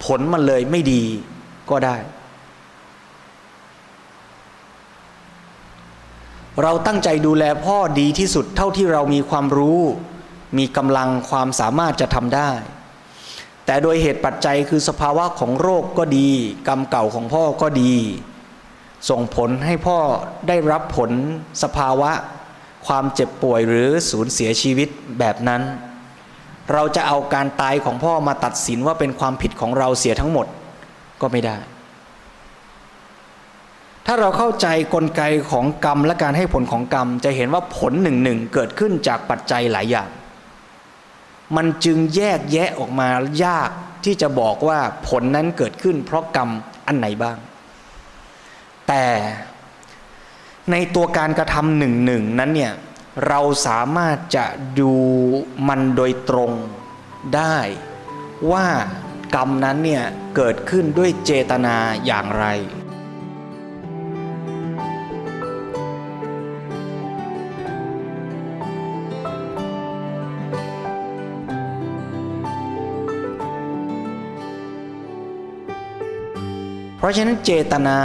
[0.05, 1.03] ผลมันเลยไม่ดี
[1.69, 1.95] ก็ได้
[6.61, 9.81] เราตั้งใจดูแลพ่อดีที่สุดเท่าที่เรามีความรู้
[10.57, 12.51] มีกำลังความสามารถจะทำได้
[13.65, 16.29] แต่โดยเหตุปัจจัยคือสภาวะของโรคก็ดี
[16.67, 17.93] กรรมเก่าของพ่อก็ดี
[19.09, 19.99] ส่งผลให้พ่อ
[20.47, 21.11] ได้รับผล
[21.63, 22.11] สภาวะ
[22.87, 24.89] ความเจ็บป่วยหรือสูญเสียชีวิต
[25.19, 25.61] แบบนั้น
[26.73, 30.47] เราจะเอาการตายของพ่อมาตัดสินว่าเป็นความผิดของเราเสียทั้งหมด
[31.21, 31.57] ก็ไม่ได้
[34.09, 40.09] ถ้าเราเข้าใจกลไกของกรรมและการให้ผลของกรรม จะเห็นว่าผลหนึ่งหนึ่งเกิดขึ้นจากปัจจัยหลายอย่าง
[41.55, 43.07] มันจึงแยกแยะออกมา
[43.43, 43.69] ยาก
[44.05, 46.49] ที่จะบอกว่าผลนั้นเกิดขึ้น เพราะกรรม
[46.87, 47.37] อันไหนบ้าง
[48.87, 49.05] แต่
[50.71, 52.73] ในตัวการกระทำหนึ่งหนึ่งนั้นเนี่ย
[53.27, 54.45] เราสามารถจะ
[54.79, 54.93] ดู
[55.67, 56.51] มันโดยตรง
[57.35, 57.57] ได้
[58.51, 58.67] ว่า
[59.35, 60.03] กรรมนั้นเนี่ย
[60.35, 62.45] เกิดขึ้นด้วยเจตนาอย่างไร
[77.07, 77.99] ราะฉะนั้นเจตนา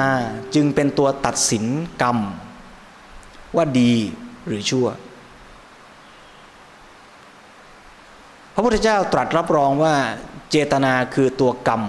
[0.54, 1.64] จึงเป็นตัวตัดสิน
[2.02, 2.18] กรรม
[3.56, 3.94] ว่าดี
[4.46, 4.86] หรือชั่ว
[8.54, 9.94] พระพุทธเจ้าตรัสรับรองว่า
[10.50, 11.82] เจตนาคือตัวกรรม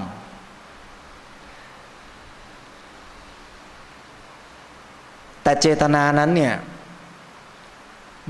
[5.44, 6.56] แต่เจตนานั้นเนี่ย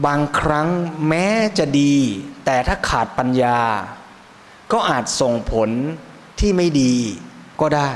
[0.06, 0.67] บางครั้ง
[1.08, 1.96] แม้จะดี
[2.46, 3.60] แต่ถ้าขาดปัญญา
[4.72, 5.69] ก็อาจส่งผล
[6.39, 6.93] ที่ไม่ดี
[7.62, 7.91] ก็ได้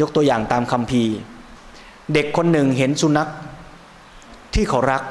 [0.00, 1.02] ยกตัวอย่างตามคำพี
[2.12, 3.28] เด็กคนหนึ่งเห็นสุนัข
[4.54, 5.02] ที่เขารัก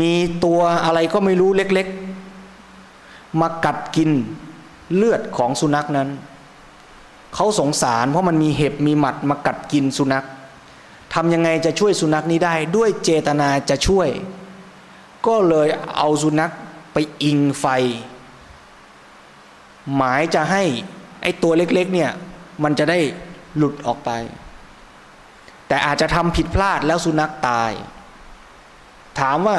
[0.00, 0.12] มี
[0.44, 4.10] ตัวอะไรก็ไม่รู้เล็กๆ มากัดกิน
[4.96, 6.08] เลือดของสุนัขนั้น
[7.34, 10.24] เขาสงสารเพราะมันมีเห็บมีหมัดมากัดกินสุนัข
[11.14, 14.08] ทำยังไงจะช่วยสุนัขนี้ได้ด้วยเจตนาจะช่วย
[15.26, 16.52] ก็เลยเอาสุนัข
[16.92, 17.66] ไปอิงไฟ
[19.94, 20.62] หมายจะให้
[21.22, 22.10] ไอ้ตัวเล็กๆเนี่ย
[22.62, 22.98] มันจะได้
[23.56, 24.10] หลุดออกไป
[25.68, 27.72] แต่อาจจะทำผิดพลาดแล้วสุนัขตาย
[29.20, 29.58] ถามว่า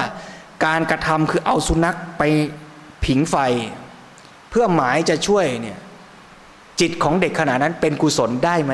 [0.65, 2.23] การกระทำคือเอาสุนัขไป
[3.05, 3.35] ผิงไฟ
[4.49, 5.79] เพื่อหมายจะช่วยเนี่ย
[6.79, 8.73] จิตของเด็กขณะนั้นเป็นกุศลได้ไหม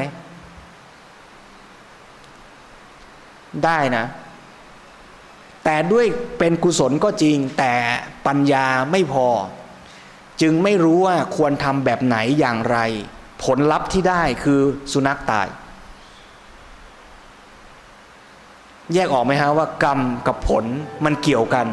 [3.66, 4.06] ได้นะ
[5.64, 6.06] แต่ด้วย
[6.40, 7.74] เป็นกุศลก็จริง แต่
[8.28, 9.28] ปัญญาไม่พอ
[10.42, 12.78] จึงไม่รู้ว่าควรทำแบบไหนอย่างไร
[13.46, 14.60] ผลลัพธ์ที่ได้คือ
[14.94, 15.48] สุนัขตาย
[18.94, 20.66] แยกออกไหมฮะว่ากรรมกับผล
[21.06, 21.68] มันเกี่ยวกัน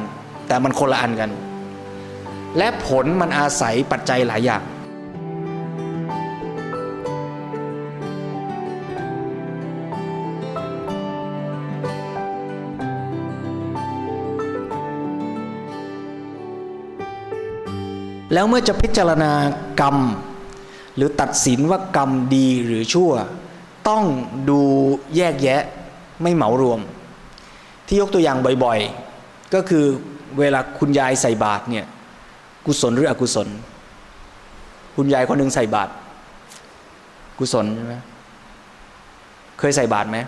[0.46, 1.31] แต่มันคนละอันกัน
[2.59, 4.62] และผลมันอาศัยปัจจัยหลายอย่าง
[18.33, 19.33] แล้วเมื่อจะพิจารณา
[19.81, 19.96] กรรม
[20.98, 23.11] หรือตัดสินว่ากรรมดีหรือชั่ว
[23.88, 24.04] ต้อง
[24.50, 24.61] ดู
[25.16, 25.62] แยกแยะ
[26.22, 26.80] ไม่เหมารวม
[27.87, 29.84] ที่ยกตัวอย่างบ่อยๆ ก็คือ
[30.38, 31.87] เวลาคุณยายใส่บาตรเนี่ย
[32.66, 33.48] กุศลหรืออกุศล
[34.96, 35.90] คุณยายคนหนึ่งใส่บาตร
[37.38, 37.94] กุศลใช่ไหม
[39.58, 40.18] เคยใส่บาตรไหม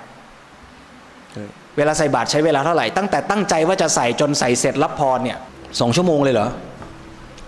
[1.76, 5.38] เวลาใส่บาตรใช้เวลาเท่าไหร่ ตั้งแต่ตั้งใจว่าจะใส่จนใส่เสร็จรับพรเนี่ย
[5.80, 6.48] สองชั่วโมงเลยเหรอ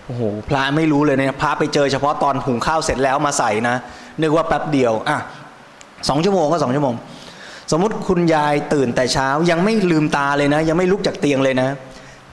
[0.05, 3.75] โอ้โหพระไม่รู้เลยเนี่ยพระไปเจอเฉพาะตอนหุงข้าวเสร็จแล้วมาใส่นะ
[4.21, 5.17] นึกว่าแป๊บเดียวอะ
[6.09, 6.95] สองชั่วโมงก็สองชั่วโมง
[7.71, 11.69] สมมติคุณยายตื่นแต่เช้ายังไม่ลืมตาเลยนะ ยังไม่ลุกจากเตียงเลยนะ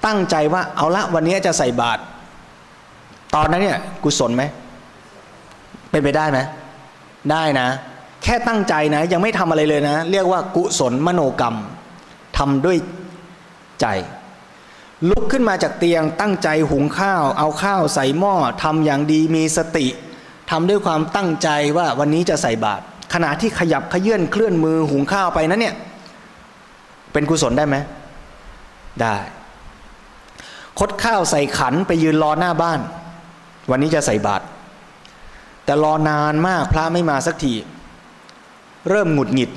[0.07, 2.01] ตั้งใจว่าเอาละวันนี้จะใส่บาตร
[3.35, 4.43] ตอนนั้นเนี่ยกุศลไหม
[5.91, 6.39] เป็นไปได้ไหม
[7.31, 7.69] ได้นะ
[8.23, 11.57] แค่ตั้งใจนะ ยังไม่ทำอะไรเลยนะ เรียกว่ากุศลมโนกรรม
[12.39, 12.77] ทำด้วย
[13.81, 13.87] ใจ
[15.09, 19.87] ลุกขึ้นมาจากเตียงตั้งใจหุงข้าว เอาข้าวใส่หม้อทำอย่างดีมีสติ
[20.51, 22.83] ทำด้วยความตั้งใจว่าวันนี้จะใส่บาตร
[23.15, 25.75] ขณะที่ขยับขยื่นเคลื่อนมือหุงข้าวไปนั้นเนี่ย
[27.13, 27.77] เป็นกุศลได้ไหม
[29.03, 29.17] ได้
[30.79, 32.81] คดข้าวใส่ขันไปยืนรอหน้าบ้าน
[33.71, 34.45] วันนี้จะใส่บาตร
[35.65, 37.53] แต่รอนานมากพระไม่มาสักที
[38.89, 39.51] เริ่มหงุดหงิด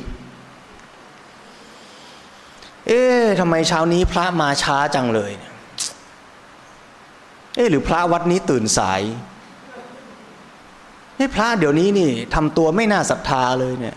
[2.87, 5.31] เอ๊ะทำไมเช้านี้พระมาช้าจังเลย
[7.55, 9.01] เอ๊ะหรือพระวัดนี้ตื่นสาย
[11.15, 13.95] เฮ้พระเดี๋ยวนี้นี่ทำตัวไม่น่าศรัทธาเลยเนี่ย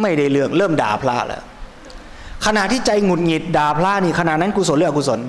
[0.00, 1.42] ไม่ได้เรื่องเริ่มด่าพระแล้ว
[2.46, 5.20] ขณะที่ใจหงุดหงิดด่าพระนี่ขณะนั้นกุศลหรืออกุศล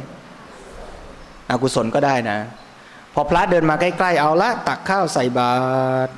[1.51, 2.37] อกุศลก็ได้นะ
[3.13, 5.51] พอพระเดินมาใกล้ๆเอาละ ตักข้าวใส่บา
[6.07, 6.11] ตร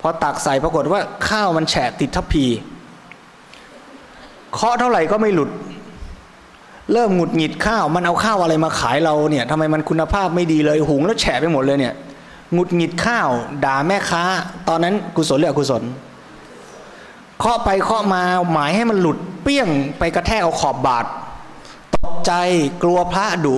[0.00, 2.46] พอตักใส่ปรากฏว่าข้าวมันแฉะติดทัพพี
[4.54, 5.50] เคาะเท่าไหร่ก็ไม่หลุด
[6.92, 11.94] เริ่มหงุดหงิดข้าว มันเอาข้าวอะไรมาขายเราเนี่ยทำไมมันคุณภาพไม่ดีเลยหุงแล้วแฉะไปหมดเลยเนี่ย
[12.52, 13.28] หงุดหงิดข้าว
[13.64, 14.22] ด่าแม่ค้า
[14.68, 15.82] ตอนนั้นกุศลหรืออกุศล
[17.38, 21.06] เคาะไปเคาะมาหมายให้มันหลุดเปี้ยงไปกระแทกเอาขอบบาด
[21.96, 22.32] ตกใจ
[22.82, 23.56] กลัวพระดุ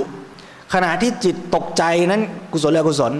[0.72, 3.12] ขณะที่จิตตกใจนั้นกุศลหรืออกุศล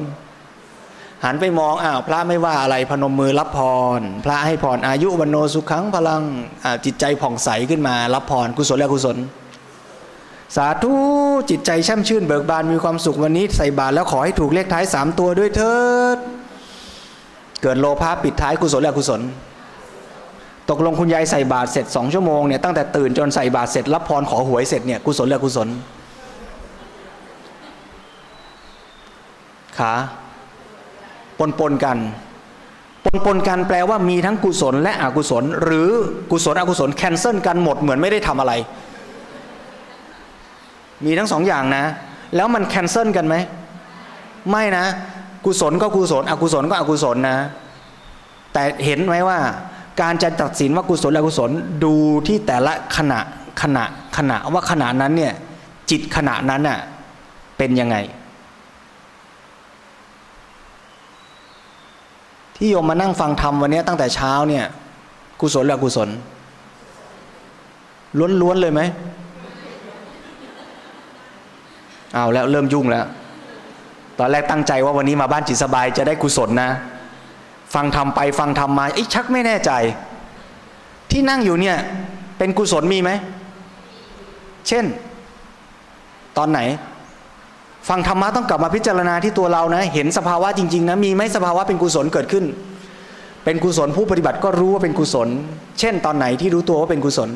[1.24, 3.58] หันไปมองอ้าวพระไม่ว่าอะไรพนมมือรับพ
[3.98, 6.22] ร พระให้พรอายุวันโนสุขังพลัง
[6.85, 9.16] จิตใจผ่องใสขึ้นมา รับพรกุศลและกุศล
[10.56, 10.94] สาธุ
[11.50, 15.76] จิตใจช่ำชื่นเบิกบานมีความสุขวันนี้ใส่บาตรแล้วขอให้ถูกเลขท้ายสามตัวด้วยเถิ
[16.16, 16.18] ด
[17.62, 19.20] เกิดโลภะปิดท้ายกุศลและกุศล
[20.70, 25.68] ตกลงคุณยายใส่บาตรเสร็จสองชั่วโมงเนี่ยตั้งแต่ตื่นจนใส่บาตรเสร็จรับพรขอหวยเสร็จเนี่ยกุศลและกุศล
[29.78, 29.94] ขา
[31.38, 31.99] ปนปนกัน
[33.05, 35.88] ปนปนกันแปลว่ามีทั้งกุศลและอกุศล หรือ
[36.31, 38.53] กุศลอกุศลแคนเซิลกันหมดเหมือนไม่ได้ทำอะไร
[41.05, 41.85] มีทั้งสองอย่างนะ
[42.37, 43.35] แล้วมันแคนเซิลกันไหม
[44.51, 44.85] ไม่นะ
[45.45, 47.37] กุศลก็กุศล อกุศลก็อกุศลนะ
[48.53, 49.38] แต่เห็นไหมว่า
[50.01, 51.51] การจะตัดสินว่ากุศลอกุศล
[51.85, 51.95] ดู
[52.27, 53.21] ที่แต่ละขณะ
[53.62, 53.85] ขณะ
[54.16, 55.33] ขณะว่าขณะนั้นเนี่ย
[55.90, 56.79] จิตขณะนั้นน่ะ
[57.59, 57.97] เป็นยังไง
[62.64, 64.64] ที่โยมมานั่งฟังธรรมวันนี้ตั้งแต่เช้าเนี่ย
[65.40, 66.09] กุศลหรือกุศล
[68.40, 68.81] ล้วนๆเลยไหม
[72.14, 73.07] เอาแล้วเริ่มยุ่งแล้ว
[74.18, 76.70] ตอนแรกตั้งใจว่าวันนี้มาบ้านจิตสบายจะได้กุศลนะ
[77.75, 79.72] ฟังทำไปฟังทำมาไอ้ชักไม่แน่ใจ
[81.11, 81.77] ที่นั่งอยู่เนี่ย
[82.38, 83.11] เป็นกุศลมีไหม
[84.68, 84.85] เช่น
[86.37, 86.61] ตอนไหน
[87.88, 92.45] ฟังธรรมะต้องกลับมาพิจารณาที่ตัวเรานะ เห็นสภาวะจริงๆนะมีไหมสภาวะเป็นกุศลเกิดขึ้น
[93.45, 95.29] เป็นกุศลผู้ปฏิบัติก็รู้ว่าเป็นกุศล
[95.81, 97.31] เช่น ตอนไหนที่รู้ตัวว่าเป็นกุศล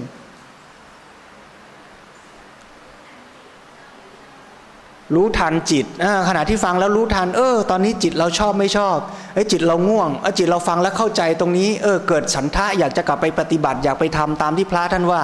[5.15, 5.87] รู้ทันจิต
[6.29, 8.97] ขณะที่ฟังแล้วรู้ทัน เออ ตอนนี้จิตเราชอบไม่ชอบ
[9.35, 15.23] เอ้จิตเราง่วงเออจิตเราฟังแล้วเข้าใจตรงนี้ เออ เกิดฉันทะอยากจะกลับไปปฏิบัติอยากไปทำตามที่พระท่านว่า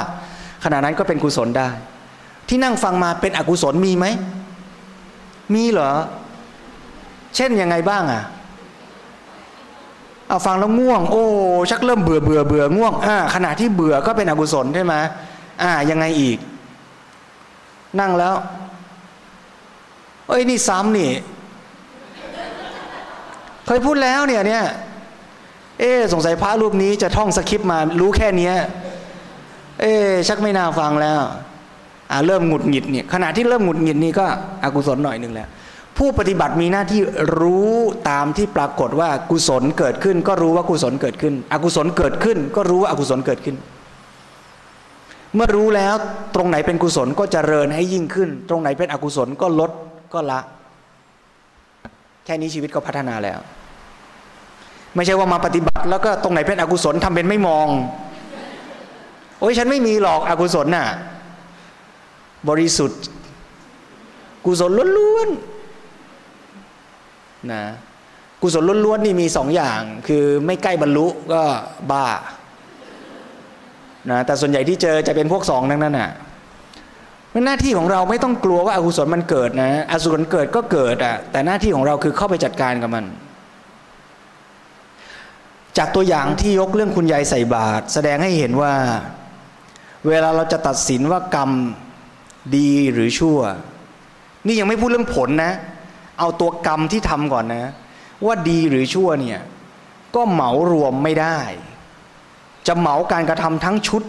[0.64, 1.68] ขณะนั้นก็เป็นกุศลได้
[2.48, 4.06] ที่นั่งฟังมาเป็นอกุศลมีไหม
[5.54, 5.92] มีเหรอ
[7.36, 8.22] เช่นยังไงบ้างอะ
[10.28, 11.24] เอาฟังแล้วง่วง โอ้
[11.70, 14.94] ชักเริ่มเบื่อเบื่อเบื่อง่วงอ่าขณะที่เบื่อก็เป็นอกุศลใช่ไหม
[15.62, 16.38] อ่า ยังไงอีก
[18.00, 18.34] นั่งแล้ว
[20.28, 21.10] เอ้ยนี่ซ้ำนี่
[23.66, 24.64] เคยพูดแล้วเนี่ยเนี่ย
[25.80, 28.54] เอ๊สงสัยพระรูปนี้จะท่องสคริปต์มารู้แค่เนี้ย
[29.80, 29.92] เอ๊
[30.28, 31.20] ชักไม่น่าฟังแล้ว
[32.26, 34.26] เริ่มหงุดหงิดเนี่ยขณะที่เริ่มหงุดหงิดนี่ก็
[34.64, 35.48] อกุศลหน่อยหนึ่งแล้ว
[35.98, 37.00] ผู้ปฏิบัติมีหน้าที่
[37.40, 37.72] รู้
[38.10, 43.56] ตามที่ปรากฏว่ากุศลเกิดขึ้น ก็รู้ว่ากุศลเกิดขึ้น อกุศลเกิดขึ้น ก็รู้ว่าอกุศลเกิดขึ้น
[45.34, 45.94] เมื่อรู้แล้ว
[46.34, 49.70] ตรงไหนเป็นกุศลก็จเจริญให้ยิ่งขึ้น ตรงไหนเป็นอกุศลก็ลด
[50.14, 50.40] ก็ละ
[52.24, 53.38] แค่นี้ชีวิตก็พัฒนาแล้ว
[54.94, 57.66] ไม่ใช่ว่ามาปฏิบัติ แล้วก็ตรงไหนเป็นอกุศลทำเป็นไม่มอง
[59.40, 60.86] โอ้ยฉันไม่มีหรอกอกุศลน่ะ
[62.48, 63.02] บริสุทธิ์
[64.44, 67.62] กุศลล้วนๆนะ
[68.42, 71.42] กุศลล้วนๆนี่มีสองอย่าง คือไม่ใกล้บรรลุก็
[71.90, 72.06] บ้า
[74.10, 76.10] นะแต่ส่วนใหญ่ที่เจอจะเป็นพวกสองนั่นนั่นน่ะ
[77.46, 83.04] หน้าที่ของเราไม่ต้องกลัวว่าอากุศลมันเกิดนะอกุศลเกิดก็เกิดอะแต่หน้าที่ของเราคือเข้าไปจัดการกับมัน
[85.78, 88.74] จากตัวอย่างที่ยกเรื่องคุณยายใส่บาตรแสดงให้เห็นว่า
[90.08, 91.50] เวลาเราจะตัดสินว่ากรรม
[92.56, 93.38] ดีหรือชั่ว
[94.46, 95.52] นี่ยังไม่พูดเรื่องผลนะ
[96.18, 97.64] เอาตัวกรรมที่ทำก่อนนะ
[98.26, 99.40] ว่าดีหรือชั่วเนี่ย
[100.14, 101.40] ก็เหมารวมไม่ได้
[102.66, 104.02] จะเหมาการกระทำทั้งชุด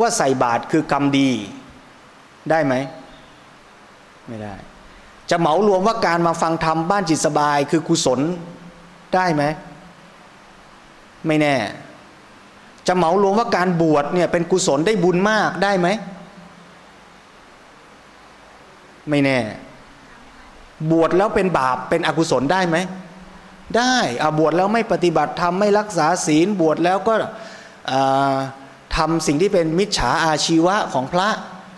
[0.00, 1.30] ว่าใส่บาตรคือกรรมดี
[2.50, 2.74] ได้ไหม
[4.28, 4.54] ไม่ได้
[5.30, 8.20] จะเหมารวมว่าการมาฟังธรรมบ้านจิตสบายคือกุศล
[9.14, 9.42] ได้ไหม
[11.26, 11.54] ไม่แน่
[12.86, 15.88] จะเหมารวมว่าการบวชเนี่ยเป็นกุศลได้บุญมากได้ไหม
[19.10, 19.38] ไม่แน่
[20.90, 22.76] บวชแล้วเป็นบาปเป็นอกุศลได้ไหม
[23.76, 27.14] ได้อาบวชแล้วไม่ปฏิบัติธรรมไม่รักษาศีลบวชแล้วก็
[28.96, 31.28] ทำสิ่งที่เป็นมิจฉาอาชีวะของพระ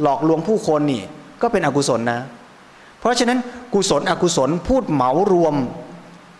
[0.02, 1.02] หลอกลวงผู้คนนี่
[1.42, 2.20] ก็เป็นอกุศลนะ
[3.00, 3.38] เพราะฉะนั้น
[3.74, 5.54] กุศลอกุศลพูดเหมารวม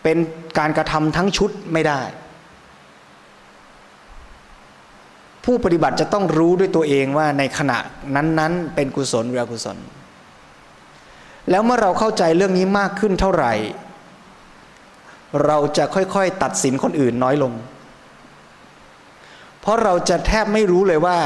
[0.03, 0.17] เป็น
[0.57, 2.01] การกระทำทั้งชุดไม่ได้
[5.45, 7.77] ผู้ปฏิบัติจะต้องรู้ด้วยตัวเองว่าในขณะ
[8.15, 9.77] นั้นๆ เป็นกุศลหรืออกุศล
[11.49, 13.53] แล้วเมื่อเราเข้าใจเรื่องนี้มากขึ้นเท่าไหร่
[15.45, 17.53] เราจะค่อยๆตัดสินคนอื่นน้อยลง
[19.61, 21.17] เพราะเราจะแทบไม่รู้เลยว่า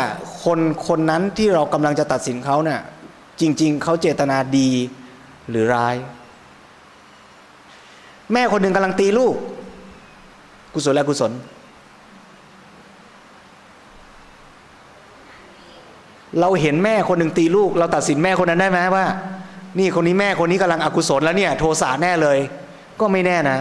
[0.43, 2.81] คนคนนั้นที่เรากำลังจะตัดสินเขาเนะ่ย
[3.41, 4.69] จริง ๆ เขาเจตนาดี
[5.49, 5.95] หรือร้าย
[8.33, 9.35] แม่คนหนึ่งกำลังตีลูก
[10.73, 11.31] กุศลและกุศล
[16.39, 19.05] เราเห็นแม่คนหนึ่งตีลูก เราตัดสินแม่คนนั้นได้ไหมว่า
[19.77, 22.39] นี่คนนี้แม่คนนี้กำลังอกุศลแล้วเนี่ยโทสะแน่เลย
[22.99, 23.59] ก็ไม่แน่นะ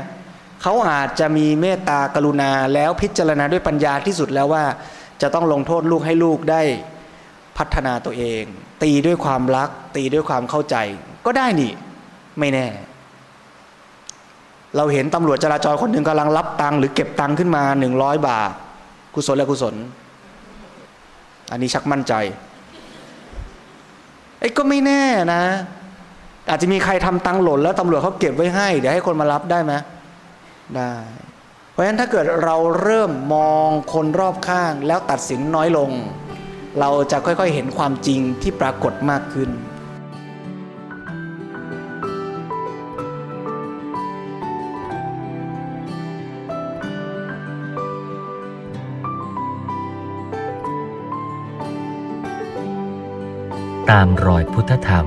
[0.62, 4.64] เขาอาจจะมีเมตตากรุณาแล้วพิจารณาด้วยปัญญาที่สุดแล้วว่า
[5.22, 6.62] จะต้องลงโทษลูกให้ลูกได้
[7.58, 8.42] พัฒนาตัวเอง
[8.82, 10.76] ตีด้วยความรัก ตีด้วยความเข้าใจ
[11.26, 11.72] ก็ได้นี่
[12.38, 12.66] ไม่แน่
[14.76, 18.50] เราเห็นตำรวจจราจรคนหนึ่งกำลังรับตังค์หรือเก็บตังค์ขึ้นมาหนึ่งร้อยบาท
[19.14, 19.74] กุศลและกุศล
[21.50, 22.12] อันนี้ชักมั่นใจ
[24.40, 25.02] ไอ้ก็ไม่แน่
[25.34, 25.42] นะ
[26.50, 29.72] อาจจะมีใครทำตังหล่นแล้วตำรวจเขาเก็บไว้ให้ เดี๋ยวให้คนมารับได้ไหม
[30.76, 30.92] ได้
[31.70, 35.90] เพราะฉะนั้นถ้าเกิดเราเริ่มมองคนรอบข้าง แล้วตัดสินน้อยลง
[36.80, 39.50] เราจะค่อยๆเห็นความจริงที่ปรากฏมากขึ้น
[53.90, 55.06] ตามรอยพุทธธรรม